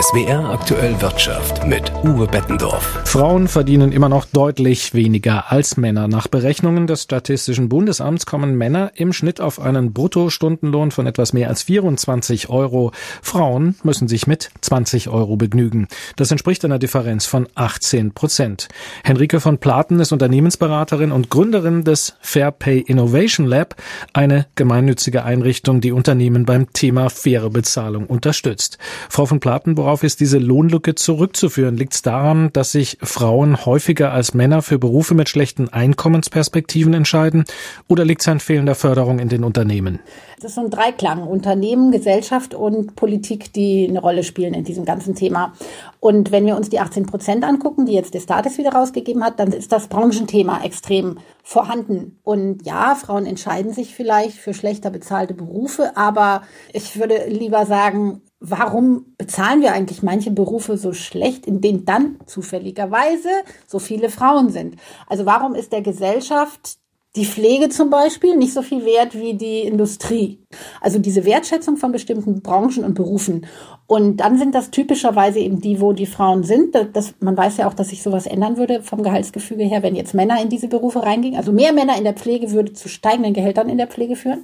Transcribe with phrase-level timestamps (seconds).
[0.00, 3.00] SWR aktuell Wirtschaft mit Uwe Bettendorf.
[3.04, 6.06] Frauen verdienen immer noch deutlich weniger als Männer.
[6.06, 11.48] Nach Berechnungen des Statistischen Bundesamts kommen Männer im Schnitt auf einen Bruttostundenlohn von etwas mehr
[11.48, 12.92] als 24 Euro.
[13.22, 15.88] Frauen müssen sich mit 20 Euro begnügen.
[16.16, 18.68] Das entspricht einer Differenz von 18 Prozent.
[19.02, 23.74] Henrike von Platen ist Unternehmensberaterin und Gründerin des Fair Pay Innovation Lab,
[24.12, 28.78] eine gemeinnützige Einrichtung, die Unternehmen beim Thema faire Bezahlung unterstützt.
[29.08, 31.76] Frau von Platen, Worauf ist diese Lohnlücke zurückzuführen?
[31.76, 37.44] Liegt es daran, dass sich Frauen häufiger als Männer für Berufe mit schlechten Einkommensperspektiven entscheiden?
[37.86, 40.00] Oder liegt es an fehlender Förderung in den Unternehmen?
[40.40, 41.26] Das ist so ein Dreiklang.
[41.26, 45.52] Unternehmen, Gesellschaft und Politik, die eine Rolle spielen in diesem ganzen Thema.
[45.98, 49.40] Und wenn wir uns die 18 Prozent angucken, die jetzt der Status wieder rausgegeben hat,
[49.40, 52.20] dann ist das Branchenthema extrem vorhanden.
[52.22, 58.22] Und ja, Frauen entscheiden sich vielleicht für schlechter bezahlte Berufe, aber ich würde lieber sagen,
[58.38, 63.30] warum bezahlen wir eigentlich manche Berufe so schlecht, in denen dann zufälligerweise
[63.66, 64.76] so viele Frauen sind?
[65.08, 66.78] Also warum ist der Gesellschaft
[67.16, 70.44] die Pflege zum Beispiel nicht so viel wert wie die Industrie?
[70.80, 73.46] Also diese Wertschätzung von bestimmten Branchen und Berufen.
[73.86, 76.76] Und dann sind das typischerweise eben die, wo die Frauen sind.
[76.92, 80.14] Das, man weiß ja auch, dass sich sowas ändern würde vom Gehaltsgefüge her, wenn jetzt
[80.14, 81.38] Männer in diese Berufe reingingen.
[81.38, 84.42] Also mehr Männer in der Pflege würde zu steigenden Gehältern in der Pflege führen.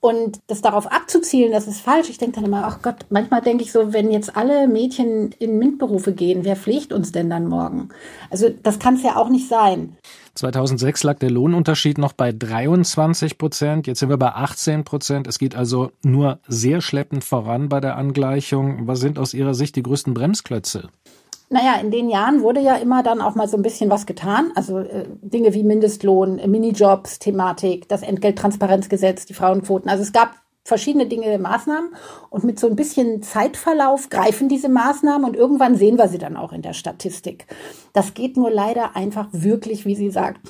[0.00, 2.08] Und das darauf abzuzielen, das ist falsch.
[2.08, 5.58] Ich denke dann immer, ach Gott, manchmal denke ich so, wenn jetzt alle Mädchen in
[5.58, 7.90] MINT-Berufe gehen, wer pflegt uns denn dann morgen?
[8.30, 9.96] Also das kann es ja auch nicht sein.
[10.36, 13.86] 2006 lag der Lohnunterschied noch bei 23 Prozent.
[13.86, 15.26] Jetzt sind wir bei 18 Prozent.
[15.26, 18.86] Es geht also nur sehr schleppend voran bei der Angleichung.
[18.86, 20.88] Was sind aus Ihrer Sicht die größten Bremsklötze?
[21.52, 24.52] Naja, in den Jahren wurde ja immer dann auch mal so ein bisschen was getan.
[24.54, 29.90] Also äh, Dinge wie Mindestlohn, äh, Minijobs, Thematik, das Entgelttransparenzgesetz, die Frauenquoten.
[29.90, 31.90] Also es gab verschiedene Dinge, Maßnahmen
[32.28, 36.36] und mit so ein bisschen Zeitverlauf greifen diese Maßnahmen und irgendwann sehen wir sie dann
[36.36, 37.46] auch in der Statistik.
[37.92, 40.40] Das geht nur leider einfach wirklich, wie Sie sagt,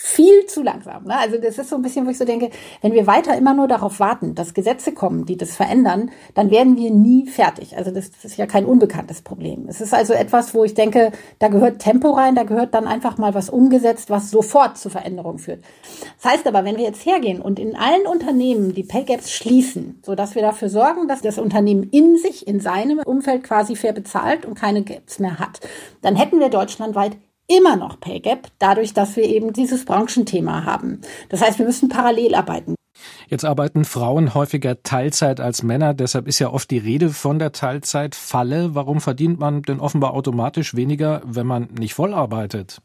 [0.00, 1.02] viel zu langsam.
[1.06, 1.18] Ne?
[1.18, 2.50] Also das ist so ein bisschen, wo ich so denke,
[2.82, 6.76] wenn wir weiter immer nur darauf warten, dass Gesetze kommen, die das verändern, dann werden
[6.76, 7.76] wir nie fertig.
[7.76, 9.66] Also das, das ist ja kein unbekanntes Problem.
[9.68, 11.10] Es ist also etwas, wo ich denke,
[11.40, 15.40] da gehört Tempo rein, da gehört dann einfach mal was umgesetzt, was sofort zu Veränderungen
[15.40, 15.64] führt.
[16.22, 20.00] Das heißt aber, wenn wir jetzt hergehen und in allen Unternehmen die Pay Gaps schließen,
[20.06, 23.94] so dass wir dafür sorgen, dass das Unternehmen in sich, in seinem Umfeld quasi fair
[23.94, 25.58] bezahlt und keine Gaps mehr hat,
[26.02, 27.16] dann hätten wir deutschlandweit
[27.48, 31.00] immer noch Pay Gap, dadurch, dass wir eben dieses Branchenthema haben.
[31.30, 32.74] Das heißt, wir müssen parallel arbeiten.
[33.28, 37.52] Jetzt arbeiten Frauen häufiger Teilzeit als Männer, deshalb ist ja oft die Rede von der
[37.52, 38.74] Teilzeitfalle.
[38.74, 42.80] Warum verdient man denn offenbar automatisch weniger, wenn man nicht voll arbeitet?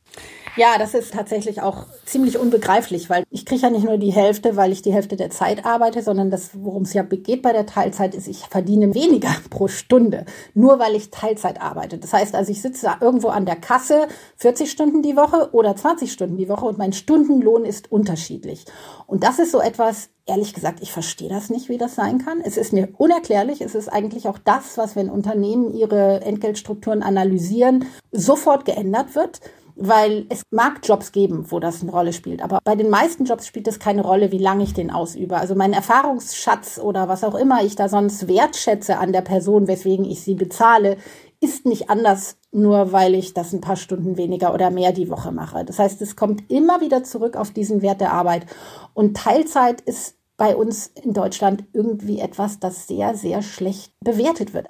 [0.55, 4.55] Ja, das ist tatsächlich auch ziemlich unbegreiflich, weil ich kriege ja nicht nur die Hälfte,
[4.55, 7.65] weil ich die Hälfte der Zeit arbeite, sondern das, worum es ja geht bei der
[7.65, 11.97] Teilzeit, ist, ich verdiene weniger pro Stunde, nur weil ich Teilzeit arbeite.
[11.97, 14.07] Das heißt also, ich sitze irgendwo an der Kasse
[14.37, 18.65] 40 Stunden die Woche oder 20 Stunden die Woche und mein Stundenlohn ist unterschiedlich.
[19.07, 22.41] Und das ist so etwas, ehrlich gesagt, ich verstehe das nicht, wie das sein kann.
[22.41, 23.61] Es ist mir unerklärlich.
[23.61, 29.41] Es ist eigentlich auch das, was, wenn Unternehmen ihre Entgeltstrukturen analysieren, sofort geändert wird
[29.87, 32.41] weil es mag Jobs geben, wo das eine Rolle spielt.
[32.41, 35.37] Aber bei den meisten Jobs spielt es keine Rolle, wie lange ich den ausübe.
[35.37, 40.05] Also mein Erfahrungsschatz oder was auch immer ich da sonst wertschätze an der Person, weswegen
[40.05, 40.97] ich sie bezahle,
[41.41, 45.33] ist nicht anders, nur weil ich das ein paar Stunden weniger oder mehr die Woche
[45.33, 45.65] mache.
[45.65, 48.45] Das heißt, es kommt immer wieder zurück auf diesen Wert der Arbeit.
[48.93, 54.67] Und Teilzeit ist bei uns in Deutschland irgendwie etwas, das sehr, sehr schlecht bewertet wird.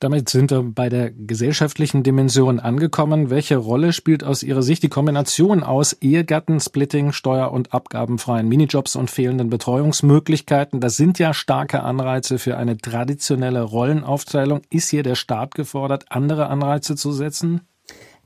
[0.00, 3.30] Damit sind wir bei der gesellschaftlichen Dimension angekommen.
[3.30, 9.10] Welche Rolle spielt aus Ihrer Sicht die Kombination aus Ehegattensplitting, Steuer- und abgabenfreien Minijobs und
[9.10, 10.80] fehlenden Betreuungsmöglichkeiten?
[10.80, 14.62] Das sind ja starke Anreize für eine traditionelle Rollenaufteilung.
[14.70, 17.62] Ist hier der Staat gefordert, andere Anreize zu setzen?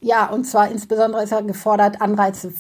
[0.01, 2.53] Ja, und zwar insbesondere ist er gefordert, Anreize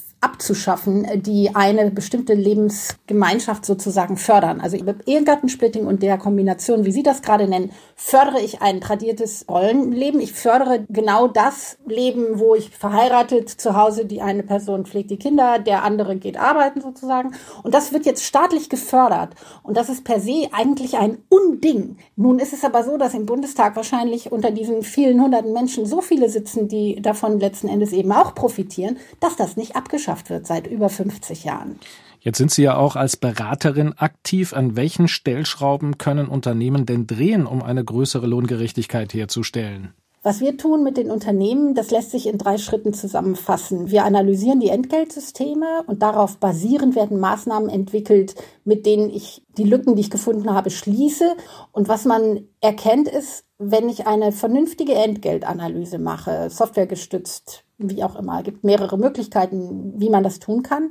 [0.42, 4.60] abzuschaffen, die eine bestimmte Lebensgemeinschaft sozusagen fördern.
[4.60, 9.44] Also mit Ehegattensplitting und der Kombination, wie Sie das gerade nennen, fördere ich ein tradiertes
[9.48, 10.20] Rollenleben.
[10.20, 15.16] Ich fördere genau das Leben, wo ich verheiratet zu Hause, die eine Person pflegt die
[15.16, 17.32] Kinder, der andere geht arbeiten sozusagen.
[17.62, 19.34] Und das wird jetzt staatlich gefördert.
[19.62, 21.98] Und das ist per se eigentlich ein Unding.
[22.16, 26.00] Nun ist es aber so, dass im Bundestag wahrscheinlich unter diesen vielen hunderten Menschen so
[26.00, 30.46] viele sitzen, die davon letzten Endes eben auch profitieren, dass das nicht abgeschafft Wirtschaft wird
[30.46, 31.78] seit über 50 Jahren.
[32.18, 34.52] Jetzt sind Sie ja auch als Beraterin aktiv.
[34.52, 39.92] An welchen Stellschrauben können Unternehmen denn drehen, um eine größere Lohngerechtigkeit herzustellen?
[40.24, 43.90] Was wir tun mit den Unternehmen, das lässt sich in drei Schritten zusammenfassen.
[43.90, 49.96] Wir analysieren die Entgeltsysteme und darauf basierend werden Maßnahmen entwickelt, mit denen ich die Lücken,
[49.96, 51.34] die ich gefunden habe, schließe.
[51.72, 58.42] Und was man erkennt, ist, wenn ich eine vernünftige Entgeltanalyse mache, softwaregestützt, wie auch immer,
[58.42, 60.90] gibt mehrere Möglichkeiten, wie man das tun kann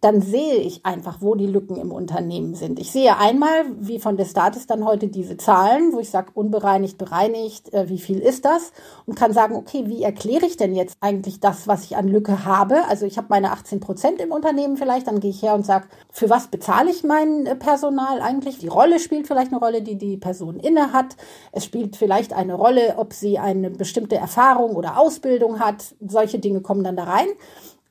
[0.00, 2.78] dann sehe ich einfach, wo die Lücken im Unternehmen sind.
[2.78, 6.96] Ich sehe einmal, wie von der Status dann heute diese Zahlen, wo ich sage, unbereinigt,
[6.96, 8.72] bereinigt, äh, wie viel ist das?
[9.04, 12.46] Und kann sagen, okay, wie erkläre ich denn jetzt eigentlich das, was ich an Lücke
[12.46, 12.86] habe?
[12.88, 15.88] Also ich habe meine 18 Prozent im Unternehmen vielleicht, dann gehe ich her und sage,
[16.10, 18.58] für was bezahle ich mein äh, Personal eigentlich?
[18.58, 21.16] Die Rolle spielt vielleicht eine Rolle, die die Person inne hat.
[21.52, 25.94] Es spielt vielleicht eine Rolle, ob sie eine bestimmte Erfahrung oder Ausbildung hat.
[26.00, 27.28] Solche Dinge kommen dann da rein.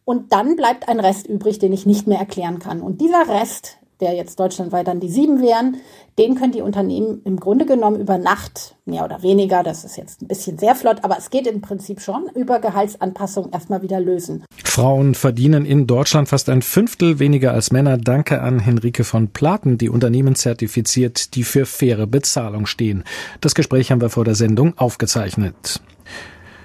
[0.10, 2.82] Und dann bleibt ein Rest übrig, den ich nicht mehr erklären kann.
[2.82, 5.78] Und dieser Rest, der jetzt deutschlandweit dann die sieben wären,
[6.18, 10.24] den können die Unternehmen im Grunde genommen über Nacht, mehr oder weniger, das ist jetzt
[10.24, 14.44] ein bisschen sehr flott, aber es geht im Prinzip schon, über Gehaltsanpassung erstmal wieder lösen.
[14.64, 18.00] Frauen verdienen in Deutschland fast ein Fünftel weniger als Männer.
[18.00, 23.04] Danke an Henrike von Platen, die Unternehmen zertifiziert, die für faire Bezahlung stehen.
[23.42, 25.82] Das Gespräch haben wir vor der Sendung aufgezeichnet.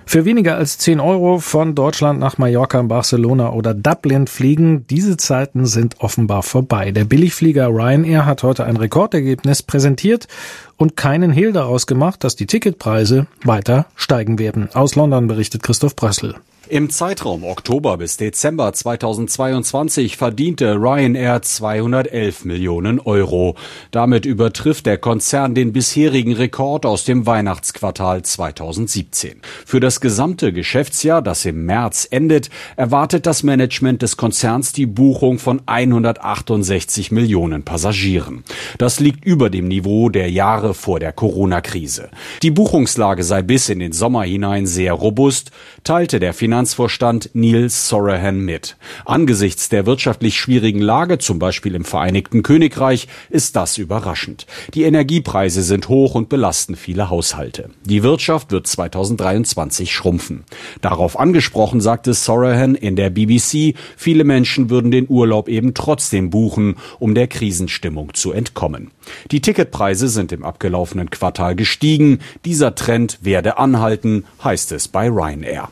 [0.07, 5.67] Für weniger als 10 Euro von Deutschland nach Mallorca, Barcelona oder Dublin fliegen, diese Zeiten
[5.67, 6.91] sind offenbar vorbei.
[6.93, 10.29] Der Billigflieger Ryanair hat heute ein Rekordergebnis präsentiert
[10.77, 14.69] und keinen Hehl daraus gemacht, dass die Ticketpreise weiter steigen werden.
[14.75, 16.37] Aus London berichtet Christoph Brössel.
[16.71, 23.55] Im Zeitraum Oktober bis Dezember 2022 verdiente Ryanair 211 Millionen Euro.
[23.91, 29.43] Damit übertrifft der Konzern den bisherigen Rekord aus dem Weihnachtsquartal 2017.
[29.67, 35.39] Für das gesamte Geschäftsjahr, das im März endet, erwartet das Management des Konzerns die Buchung
[35.39, 38.43] von 168 Millionen Passagieren.
[38.79, 42.09] Das liegt über dem Niveau der Jahre vor der Corona-Krise.
[42.43, 45.51] Die Buchungslage sei bis in den Sommer hinein sehr robust,
[45.83, 48.77] teilte der Finanz Finanzvorstand Neil Sorahan mit.
[49.05, 54.47] Angesichts der wirtschaftlich schwierigen Lage, zum Beispiel im Vereinigten Königreich, ist das überraschend.
[54.73, 57.71] Die Energiepreise sind hoch und belasten viele Haushalte.
[57.85, 60.45] Die Wirtschaft wird 2023 schrumpfen.
[60.81, 66.77] Darauf angesprochen sagte Sorahan in der BBC, viele Menschen würden den Urlaub eben trotzdem buchen,
[67.01, 68.93] um der Krisenstimmung zu entkommen.
[69.33, 72.21] Die Ticketpreise sind im abgelaufenen Quartal gestiegen.
[72.45, 75.69] Dieser Trend werde anhalten, heißt es bei Ryanair.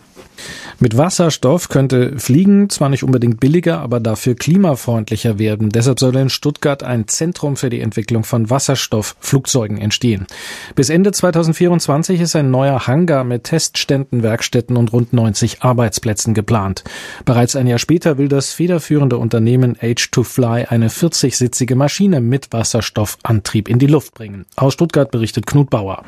[0.78, 5.68] Mit Wasserstoff könnte Fliegen zwar nicht unbedingt billiger, aber dafür klimafreundlicher werden.
[5.68, 10.26] Deshalb soll in Stuttgart ein Zentrum für die Entwicklung von Wasserstoffflugzeugen entstehen.
[10.74, 16.84] Bis Ende 2024 ist ein neuer Hangar mit Testständen, Werkstätten und rund 90 Arbeitsplätzen geplant.
[17.24, 23.78] Bereits ein Jahr später will das federführende Unternehmen H2Fly eine 40-sitzige Maschine mit Wasserstoffantrieb in
[23.78, 24.46] die Luft bringen.
[24.56, 26.02] Aus Stuttgart berichtet Knut Bauer.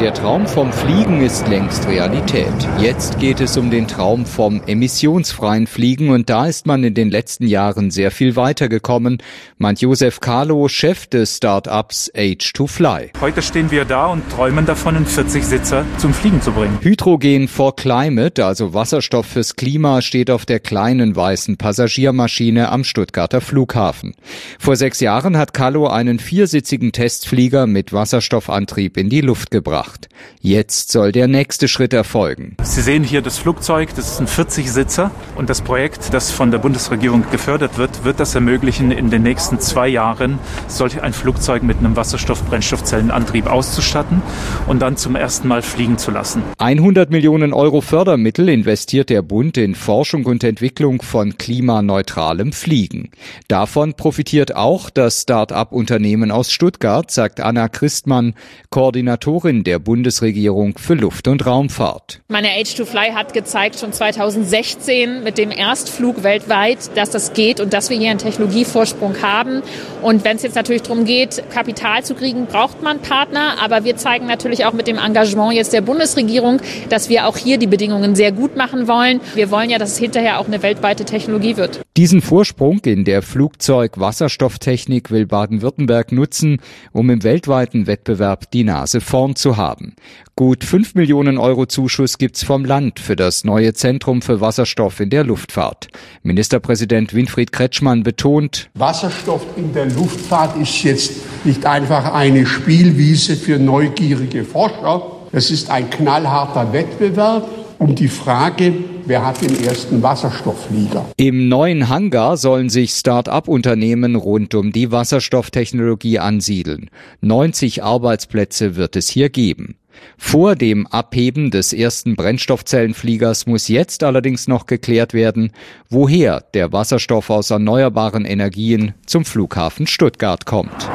[0.00, 2.46] Der Traum vom Fliegen ist längst Realität.
[2.78, 7.10] Jetzt geht es um den Traum vom emissionsfreien Fliegen und da ist man in den
[7.10, 9.18] letzten Jahren sehr viel weitergekommen,
[9.56, 13.10] meint Josef Kahlo, Chef des Start-ups H2Fly.
[13.20, 16.78] Heute stehen wir da und träumen davon, einen 40-Sitzer zum Fliegen zu bringen.
[16.80, 23.40] Hydrogen for Climate, also Wasserstoff fürs Klima, steht auf der kleinen weißen Passagiermaschine am Stuttgarter
[23.40, 24.14] Flughafen.
[24.60, 30.08] Vor sechs Jahren hat Kahlo einen viersitzigen Testflieger mit Wasserstoffantrieb in die Luft gebracht.
[30.40, 32.56] Jetzt soll der nächste Schritt erfolgen.
[32.62, 36.58] Sie sehen hier das Flugzeug, das ist ein 40-Sitzer und das Projekt, das von der
[36.58, 41.78] Bundesregierung gefördert wird, wird das ermöglichen, in den nächsten zwei Jahren solch ein Flugzeug mit
[41.78, 44.22] einem Wasserstoff-Brennstoffzellenantrieb auszustatten
[44.66, 46.42] und dann zum ersten Mal fliegen zu lassen.
[46.58, 53.10] 100 Millionen Euro Fördermittel investiert der Bund in Forschung und Entwicklung von klimaneutralem Fliegen.
[53.48, 58.34] Davon profitiert auch das Start-up-Unternehmen aus Stuttgart, sagt Anna Christmann,
[58.70, 62.20] Koordinatorin der der Bundesregierung für Luft- und Raumfahrt.
[62.28, 67.90] Meine H2Fly hat gezeigt, schon 2016 mit dem Erstflug weltweit, dass das geht und dass
[67.90, 69.62] wir hier einen Technologievorsprung haben.
[70.02, 73.62] Und wenn es jetzt natürlich darum geht, Kapital zu kriegen, braucht man Partner.
[73.62, 77.58] Aber wir zeigen natürlich auch mit dem Engagement jetzt der Bundesregierung, dass wir auch hier
[77.58, 79.20] die Bedingungen sehr gut machen wollen.
[79.34, 81.80] Wir wollen ja, dass es hinterher auch eine weltweite Technologie wird.
[81.98, 86.58] Diesen Vorsprung in der Flugzeug-Wasserstofftechnik will Baden-Württemberg nutzen,
[86.92, 89.96] um im weltweiten Wettbewerb die Nase vorn zu haben.
[90.36, 95.10] Gut 5 Millionen Euro Zuschuss gibt's vom Land für das neue Zentrum für Wasserstoff in
[95.10, 95.88] der Luftfahrt.
[96.22, 103.58] Ministerpräsident Winfried Kretschmann betont, Wasserstoff in der Luftfahrt ist jetzt nicht einfach eine Spielwiese für
[103.58, 105.02] neugierige Forscher.
[105.32, 108.74] Es ist ein knallharter Wettbewerb um die Frage,
[109.06, 111.06] wer hat den ersten Wasserstoffflieger.
[111.16, 116.90] Im neuen Hangar sollen sich Start-up-Unternehmen rund um die Wasserstofftechnologie ansiedeln.
[117.20, 119.76] 90 Arbeitsplätze wird es hier geben.
[120.16, 125.52] Vor dem Abheben des ersten Brennstoffzellenfliegers muss jetzt allerdings noch geklärt werden,
[125.88, 130.88] woher der Wasserstoff aus erneuerbaren Energien zum Flughafen Stuttgart kommt.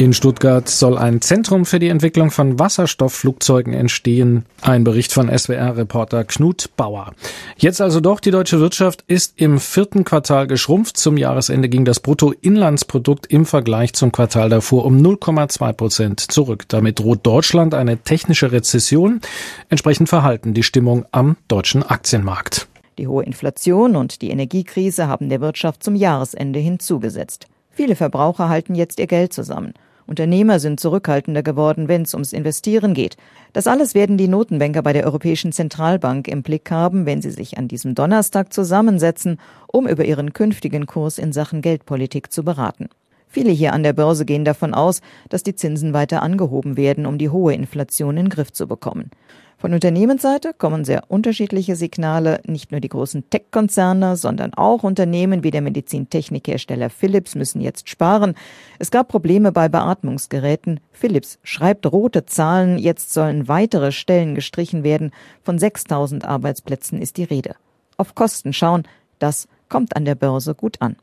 [0.00, 4.46] In Stuttgart soll ein Zentrum für die Entwicklung von Wasserstoffflugzeugen entstehen.
[4.62, 7.12] Ein Bericht von SWR-Reporter Knut Bauer.
[7.58, 10.96] Jetzt also doch, die deutsche Wirtschaft ist im vierten Quartal geschrumpft.
[10.96, 16.64] Zum Jahresende ging das Bruttoinlandsprodukt im Vergleich zum Quartal davor um 0,2 Prozent zurück.
[16.68, 19.20] Damit droht Deutschland eine technische Rezession.
[19.68, 22.68] Entsprechend verhalten die Stimmung am deutschen Aktienmarkt.
[22.96, 27.48] Die hohe Inflation und die Energiekrise haben der Wirtschaft zum Jahresende hinzugesetzt.
[27.68, 29.74] Viele Verbraucher halten jetzt ihr Geld zusammen.
[30.10, 33.16] Unternehmer sind zurückhaltender geworden, wenn es ums Investieren geht.
[33.52, 37.58] Das alles werden die Notenbanker bei der Europäischen Zentralbank im Blick haben, wenn sie sich
[37.58, 39.38] an diesem Donnerstag zusammensetzen,
[39.68, 42.88] um über ihren künftigen Kurs in Sachen Geldpolitik zu beraten.
[43.28, 47.16] Viele hier an der Börse gehen davon aus, dass die Zinsen weiter angehoben werden, um
[47.16, 49.12] die hohe Inflation in den Griff zu bekommen.
[49.60, 52.40] Von Unternehmensseite kommen sehr unterschiedliche Signale.
[52.46, 58.36] Nicht nur die großen Tech-Konzerne, sondern auch Unternehmen wie der Medizintechnikhersteller Philips müssen jetzt sparen.
[58.78, 60.80] Es gab Probleme bei Beatmungsgeräten.
[60.92, 62.78] Philips schreibt rote Zahlen.
[62.78, 65.10] Jetzt sollen weitere Stellen gestrichen werden.
[65.42, 67.54] Von 6000 Arbeitsplätzen ist die Rede.
[67.98, 68.84] Auf Kosten schauen,
[69.18, 70.96] das kommt an der Börse gut an.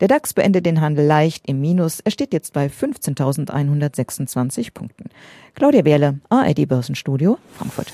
[0.00, 2.00] Der DAX beendet den Handel leicht im Minus.
[2.00, 5.04] Er steht jetzt bei 15.126 Punkten.
[5.54, 7.92] Claudia Wehrle, ARD Börsenstudio, Frankfurt.